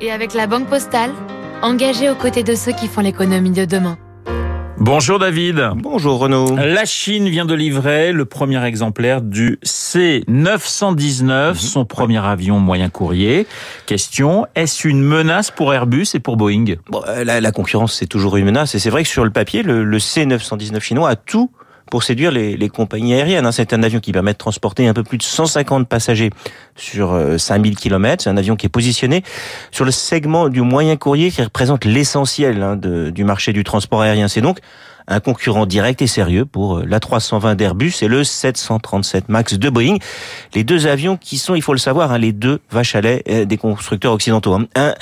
Et 0.00 0.10
avec 0.12 0.34
la 0.34 0.46
Banque 0.46 0.68
Postale, 0.68 1.10
engagée 1.62 2.08
aux 2.10 2.14
côtés 2.14 2.42
de 2.42 2.54
ceux 2.54 2.72
qui 2.72 2.86
font 2.86 3.00
l'économie 3.00 3.50
de 3.50 3.64
demain. 3.64 3.98
Bonjour 4.78 5.18
David. 5.18 5.70
Bonjour 5.76 6.18
Renaud. 6.18 6.54
La 6.54 6.84
Chine 6.84 7.28
vient 7.28 7.46
de 7.46 7.54
livrer 7.54 8.12
le 8.12 8.26
premier 8.26 8.62
exemplaire 8.64 9.22
du 9.22 9.58
C919, 9.64 11.54
son 11.54 11.84
premier 11.84 12.24
avion 12.24 12.60
moyen 12.60 12.90
courrier. 12.90 13.46
Question, 13.86 14.46
est-ce 14.54 14.86
une 14.86 15.02
menace 15.02 15.50
pour 15.50 15.72
Airbus 15.72 16.08
et 16.14 16.20
pour 16.20 16.36
Boeing? 16.36 16.76
Bon, 16.90 17.02
la, 17.24 17.40
la, 17.40 17.52
concurrence, 17.52 17.94
c'est 17.94 18.06
toujours 18.06 18.36
une 18.36 18.44
menace. 18.44 18.74
Et 18.74 18.78
c'est 18.78 18.90
vrai 18.90 19.02
que 19.02 19.08
sur 19.08 19.24
le 19.24 19.30
papier, 19.30 19.62
le, 19.62 19.82
le 19.82 19.98
C919 19.98 20.80
chinois 20.80 21.08
a 21.08 21.16
tout 21.16 21.50
pour 21.90 22.02
séduire 22.02 22.30
les, 22.30 22.56
les 22.56 22.68
compagnies 22.68 23.14
aériennes. 23.14 23.46
Hein. 23.46 23.52
C'est 23.52 23.72
un 23.72 23.82
avion 23.82 24.00
qui 24.00 24.12
permet 24.12 24.32
de 24.32 24.38
transporter 24.38 24.86
un 24.86 24.94
peu 24.94 25.02
plus 25.02 25.18
de 25.18 25.22
150 25.22 25.88
passagers 25.88 26.30
sur 26.76 27.18
5000 27.38 27.76
km. 27.76 28.22
C'est 28.22 28.30
un 28.30 28.36
avion 28.36 28.56
qui 28.56 28.66
est 28.66 28.70
positionné 28.70 29.22
sur 29.70 29.84
le 29.84 29.90
segment 29.90 30.48
du 30.48 30.60
moyen 30.60 30.96
courrier 30.96 31.30
qui 31.30 31.42
représente 31.42 31.84
l'essentiel 31.84 32.62
hein, 32.62 32.76
du 32.76 33.24
marché 33.24 33.52
du 33.52 33.64
transport 33.64 34.02
aérien. 34.02 34.28
C'est 34.28 34.40
donc 34.40 34.58
un 35.08 35.20
concurrent 35.20 35.66
direct 35.66 36.02
et 36.02 36.06
sérieux 36.06 36.44
pour 36.44 36.80
l'A320 36.80 37.54
d'Airbus 37.54 37.92
et 38.02 38.08
le 38.08 38.24
737 38.24 39.28
MAX 39.28 39.54
de 39.54 39.70
Boeing. 39.70 39.96
Les 40.54 40.64
deux 40.64 40.86
avions 40.86 41.16
qui 41.16 41.38
sont, 41.38 41.54
il 41.54 41.62
faut 41.62 41.72
le 41.72 41.78
savoir, 41.78 42.12
hein, 42.12 42.18
les 42.18 42.32
deux 42.32 42.60
vaches 42.70 42.94
à 42.94 43.00
lait 43.00 43.22
des 43.46 43.56
constructeurs 43.56 44.12
occidentaux. 44.12 44.54
Hein. 44.54 44.66
Un, 44.74 44.94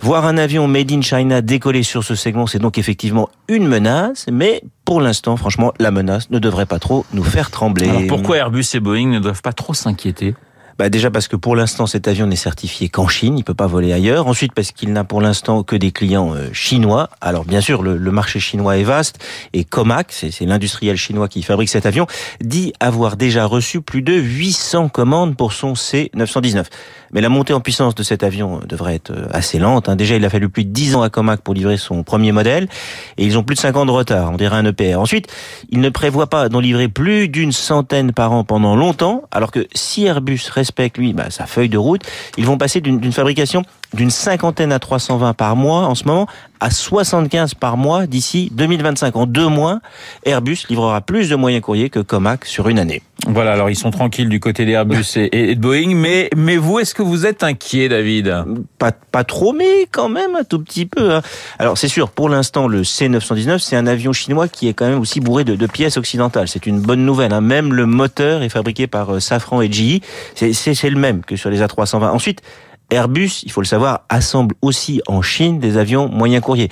voir 0.00 0.26
un 0.26 0.38
avion 0.38 0.68
made 0.68 0.92
in 0.92 1.02
China 1.02 1.40
décoller 1.40 1.82
sur 1.82 2.04
ce 2.04 2.14
segment, 2.14 2.46
c'est 2.46 2.58
donc 2.58 2.78
effectivement 2.78 3.28
une 3.48 3.66
menace, 3.66 4.26
mais 4.30 4.62
pour 4.84 5.00
l'instant, 5.00 5.36
franchement, 5.36 5.72
la 5.78 5.90
menace 5.90 6.30
ne 6.30 6.38
devrait 6.38 6.66
pas 6.66 6.78
trop 6.78 7.04
nous 7.12 7.24
faire 7.24 7.50
trembler. 7.50 8.06
Pourquoi 8.06 8.36
Airbus 8.38 8.64
et 8.74 8.80
Boeing 8.80 9.08
ne 9.08 9.18
doivent 9.18 9.42
pas 9.42 9.52
trop 9.52 9.74
s'inquiéter? 9.74 10.34
Bah 10.78 10.88
déjà 10.88 11.10
parce 11.10 11.26
que 11.26 11.36
pour 11.36 11.56
l'instant 11.56 11.86
cet 11.86 12.06
avion 12.06 12.26
n'est 12.26 12.36
certifié 12.36 12.88
qu'en 12.88 13.08
Chine, 13.08 13.36
il 13.36 13.44
peut 13.44 13.54
pas 13.54 13.66
voler 13.66 13.92
ailleurs. 13.92 14.28
Ensuite 14.28 14.52
parce 14.52 14.70
qu'il 14.70 14.92
n'a 14.92 15.02
pour 15.02 15.20
l'instant 15.20 15.62
que 15.64 15.74
des 15.74 15.90
clients 15.90 16.34
chinois. 16.52 17.10
Alors 17.20 17.44
bien 17.44 17.60
sûr 17.60 17.82
le, 17.82 17.98
marché 18.12 18.40
chinois 18.40 18.78
est 18.78 18.84
vaste 18.84 19.18
et 19.52 19.64
Comac, 19.64 20.12
c'est 20.12 20.46
l'industriel 20.46 20.96
chinois 20.96 21.28
qui 21.28 21.42
fabrique 21.42 21.68
cet 21.68 21.84
avion, 21.84 22.06
dit 22.40 22.72
avoir 22.80 23.16
déjà 23.16 23.44
reçu 23.44 23.80
plus 23.80 24.02
de 24.02 24.14
800 24.14 24.88
commandes 24.88 25.36
pour 25.36 25.52
son 25.52 25.72
C919. 25.72 26.64
Mais 27.12 27.20
la 27.20 27.28
montée 27.28 27.54
en 27.54 27.60
puissance 27.60 27.94
de 27.94 28.02
cet 28.02 28.22
avion 28.22 28.60
devrait 28.68 28.94
être 28.94 29.12
assez 29.30 29.58
lente. 29.58 29.88
Hein. 29.88 29.96
Déjà 29.96 30.16
il 30.16 30.24
a 30.24 30.30
fallu 30.30 30.48
plus 30.48 30.64
de 30.64 30.70
10 30.70 30.96
ans 30.96 31.02
à 31.02 31.10
Comac 31.10 31.40
pour 31.40 31.54
livrer 31.54 31.76
son 31.76 32.02
premier 32.02 32.32
modèle 32.32 32.68
et 33.16 33.24
ils 33.24 33.38
ont 33.38 33.42
plus 33.42 33.54
de 33.54 33.60
5 33.60 33.76
ans 33.76 33.86
de 33.86 33.90
retard. 33.90 34.30
On 34.32 34.36
dirait 34.36 34.56
un 34.56 34.64
EPR. 34.64 34.96
Ensuite 35.00 35.26
ils 35.70 35.80
ne 35.80 35.88
prévoient 35.88 36.28
pas 36.28 36.48
d'en 36.48 36.60
livrer 36.60 36.88
plus 36.88 37.28
d'une 37.28 37.52
centaine 37.52 38.12
par 38.12 38.32
an 38.32 38.44
pendant 38.44 38.76
longtemps. 38.76 39.22
Alors 39.30 39.50
que 39.50 39.66
si 39.74 40.04
Airbus 40.04 40.48
reste 40.52 40.67
respecte 40.68 40.98
lui 40.98 41.14
bah, 41.14 41.30
sa 41.30 41.46
feuille 41.46 41.70
de 41.70 41.78
route, 41.78 42.02
ils 42.36 42.44
vont 42.44 42.58
passer 42.58 42.80
d'une 42.80 43.12
fabrication 43.12 43.62
d'une 43.94 44.10
cinquantaine 44.10 44.72
à 44.72 44.78
320 44.78 45.34
par 45.34 45.56
mois 45.56 45.86
en 45.86 45.94
ce 45.94 46.04
moment 46.04 46.26
à 46.60 46.70
75 46.70 47.54
par 47.54 47.76
mois 47.76 48.06
d'ici 48.06 48.50
2025. 48.52 49.16
En 49.16 49.26
deux 49.26 49.48
mois, 49.48 49.80
Airbus 50.24 50.58
livrera 50.68 51.00
plus 51.00 51.28
de 51.30 51.36
moyens 51.36 51.62
courriers 51.62 51.90
que 51.90 52.00
Comac 52.00 52.44
sur 52.44 52.68
une 52.68 52.78
année. 52.78 53.02
Voilà, 53.26 53.52
alors 53.52 53.68
ils 53.68 53.76
sont 53.76 53.90
tranquilles 53.90 54.28
du 54.28 54.40
côté 54.40 54.64
d'Airbus 54.64 55.04
et, 55.16 55.50
et, 55.50 55.54
de 55.54 55.60
Boeing, 55.60 55.94
mais, 55.94 56.30
mais 56.36 56.56
vous, 56.56 56.78
est-ce 56.78 56.94
que 56.94 57.02
vous 57.02 57.26
êtes 57.26 57.42
inquiet, 57.42 57.88
David? 57.88 58.44
Pas, 58.78 58.92
pas 58.92 59.24
trop, 59.24 59.52
mais 59.52 59.86
quand 59.90 60.08
même 60.08 60.36
un 60.36 60.44
tout 60.44 60.60
petit 60.60 60.86
peu. 60.86 61.14
Hein. 61.14 61.22
Alors 61.58 61.78
c'est 61.78 61.88
sûr, 61.88 62.10
pour 62.10 62.28
l'instant, 62.28 62.68
le 62.68 62.82
C919, 62.82 63.58
c'est 63.58 63.76
un 63.76 63.86
avion 63.86 64.12
chinois 64.12 64.48
qui 64.48 64.68
est 64.68 64.74
quand 64.74 64.88
même 64.88 65.00
aussi 65.00 65.20
bourré 65.20 65.44
de, 65.44 65.54
de 65.54 65.66
pièces 65.66 65.96
occidentales. 65.96 66.48
C'est 66.48 66.66
une 66.66 66.80
bonne 66.80 67.04
nouvelle. 67.04 67.32
Hein. 67.32 67.40
Même 67.40 67.72
le 67.72 67.86
moteur 67.86 68.42
est 68.42 68.48
fabriqué 68.48 68.86
par 68.86 69.20
Safran 69.20 69.62
et 69.62 69.70
GE. 69.70 70.00
C'est 70.34 70.90
le 70.90 70.98
même 70.98 71.22
que 71.22 71.36
sur 71.36 71.50
les 71.50 71.60
A320. 71.60 72.08
Ensuite, 72.08 72.42
Airbus, 72.90 73.42
il 73.44 73.52
faut 73.52 73.60
le 73.60 73.66
savoir, 73.66 74.02
assemble 74.08 74.54
aussi 74.62 75.00
en 75.06 75.22
Chine 75.22 75.58
des 75.58 75.76
avions 75.76 76.08
moyens 76.08 76.42
courriers. 76.42 76.70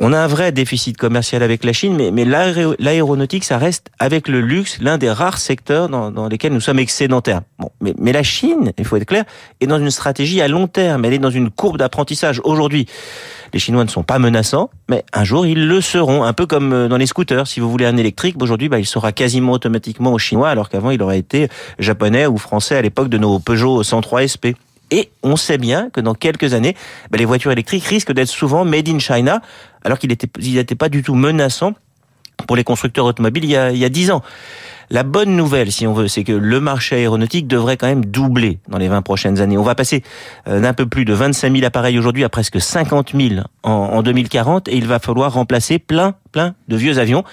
On 0.00 0.12
a 0.12 0.18
un 0.18 0.26
vrai 0.26 0.50
déficit 0.50 0.96
commercial 0.96 1.44
avec 1.44 1.62
la 1.62 1.72
Chine, 1.72 2.10
mais, 2.12 2.24
l'aéronautique, 2.24 3.44
ça 3.44 3.58
reste 3.58 3.90
avec 4.00 4.26
le 4.26 4.40
luxe 4.40 4.78
l'un 4.80 4.98
des 4.98 5.10
rares 5.10 5.38
secteurs 5.38 5.88
dans, 5.88 6.28
lesquels 6.28 6.52
nous 6.52 6.60
sommes 6.60 6.80
excédentaires. 6.80 7.42
Bon, 7.60 7.70
mais, 7.80 8.12
la 8.12 8.24
Chine, 8.24 8.72
il 8.76 8.84
faut 8.84 8.96
être 8.96 9.04
clair, 9.04 9.24
est 9.60 9.68
dans 9.68 9.78
une 9.78 9.92
stratégie 9.92 10.40
à 10.40 10.48
long 10.48 10.66
terme. 10.66 11.04
Elle 11.04 11.12
est 11.12 11.18
dans 11.18 11.30
une 11.30 11.48
courbe 11.48 11.78
d'apprentissage. 11.78 12.40
Aujourd'hui, 12.42 12.86
les 13.52 13.60
Chinois 13.60 13.84
ne 13.84 13.88
sont 13.88 14.02
pas 14.02 14.18
menaçants, 14.18 14.68
mais 14.88 15.04
un 15.12 15.22
jour 15.22 15.46
ils 15.46 15.68
le 15.68 15.80
seront. 15.80 16.24
Un 16.24 16.32
peu 16.32 16.46
comme 16.46 16.88
dans 16.88 16.96
les 16.96 17.06
scooters. 17.06 17.46
Si 17.46 17.60
vous 17.60 17.70
voulez 17.70 17.86
un 17.86 17.96
électrique, 17.96 18.34
aujourd'hui, 18.40 18.68
bah, 18.68 18.80
il 18.80 18.86
sera 18.86 19.12
quasiment 19.12 19.52
automatiquement 19.52 20.18
Chinois, 20.18 20.48
alors 20.48 20.70
qu'avant 20.70 20.90
il 20.90 21.00
aurait 21.02 21.20
été 21.20 21.48
japonais 21.78 22.26
ou 22.26 22.36
français 22.36 22.76
à 22.76 22.82
l'époque 22.82 23.08
de 23.08 23.18
nos 23.18 23.38
Peugeot 23.38 23.84
103 23.84 24.26
SP. 24.26 24.58
Et 24.90 25.10
on 25.22 25.36
sait 25.36 25.58
bien 25.58 25.90
que 25.90 26.00
dans 26.00 26.14
quelques 26.14 26.54
années, 26.54 26.76
bah, 27.10 27.18
les 27.18 27.24
voitures 27.24 27.52
électriques 27.52 27.84
risquent 27.84 28.12
d'être 28.12 28.28
souvent 28.28 28.64
made 28.64 28.88
in 28.88 28.98
China, 28.98 29.40
alors 29.84 29.98
qu'il 29.98 30.10
n'était 30.10 30.74
pas 30.74 30.88
du 30.88 31.02
tout 31.02 31.14
menaçant 31.14 31.74
pour 32.46 32.56
les 32.56 32.64
constructeurs 32.64 33.06
automobiles 33.06 33.44
il 33.44 33.50
y 33.50 33.56
a, 33.56 33.70
il 33.70 33.78
y 33.78 33.84
a 33.84 33.88
10 33.88 34.10
ans. 34.10 34.22
La 34.90 35.02
bonne 35.02 35.34
nouvelle, 35.34 35.72
si 35.72 35.86
on 35.86 35.94
veut, 35.94 36.08
c'est 36.08 36.24
que 36.24 36.32
le 36.32 36.60
marché 36.60 36.96
aéronautique 36.96 37.46
devrait 37.46 37.76
quand 37.76 37.86
même 37.86 38.04
doubler 38.04 38.58
dans 38.68 38.76
les 38.76 38.88
20 38.88 39.02
prochaines 39.02 39.40
années. 39.40 39.56
On 39.56 39.62
va 39.62 39.74
passer 39.74 40.02
d'un 40.46 40.74
peu 40.74 40.86
plus 40.86 41.04
de 41.04 41.14
25 41.14 41.52
000 41.52 41.64
appareils 41.64 41.98
aujourd'hui 41.98 42.22
à 42.22 42.28
presque 42.28 42.60
50 42.60 43.12
000 43.16 43.40
en, 43.62 43.70
en 43.70 44.02
2040 44.02 44.68
et 44.68 44.76
il 44.76 44.86
va 44.86 44.98
falloir 44.98 45.32
remplacer 45.32 45.78
plein, 45.78 46.14
plein 46.32 46.54
de 46.68 46.76
vieux 46.76 46.98
avions. 46.98 47.24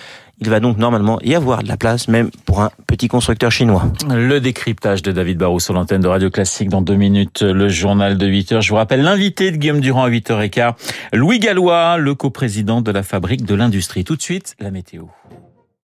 Il 0.41 0.49
va 0.49 0.59
donc 0.59 0.77
normalement 0.77 1.19
y 1.21 1.35
avoir 1.35 1.61
de 1.61 1.67
la 1.67 1.77
place, 1.77 2.07
même 2.07 2.31
pour 2.45 2.61
un 2.61 2.71
petit 2.87 3.07
constructeur 3.07 3.51
chinois. 3.51 3.83
Le 4.09 4.39
décryptage 4.39 5.03
de 5.03 5.11
David 5.11 5.37
Barrou 5.37 5.59
sur 5.59 5.73
l'antenne 5.73 6.01
de 6.01 6.07
Radio 6.07 6.31
Classique 6.31 6.67
dans 6.67 6.81
deux 6.81 6.95
minutes, 6.95 7.43
le 7.43 7.69
journal 7.69 8.17
de 8.17 8.25
8 8.25 8.51
heures. 8.53 8.61
Je 8.61 8.69
vous 8.69 8.75
rappelle 8.75 9.03
l'invité 9.03 9.51
de 9.51 9.57
Guillaume 9.57 9.81
Durand 9.81 10.05
à 10.05 10.09
8h15, 10.09 10.73
Louis 11.13 11.37
Gallois, 11.37 11.97
le 11.97 12.15
coprésident 12.15 12.81
de 12.81 12.91
la 12.91 13.03
Fabrique 13.03 13.45
de 13.45 13.53
l'Industrie. 13.53 14.03
Tout 14.03 14.15
de 14.15 14.21
suite, 14.21 14.55
la 14.59 14.71
météo. 14.71 15.03